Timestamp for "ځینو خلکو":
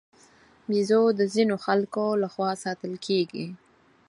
1.33-2.05